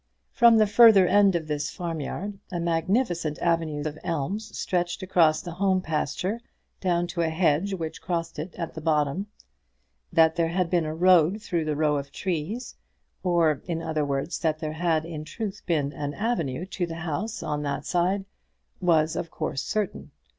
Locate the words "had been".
10.47-10.85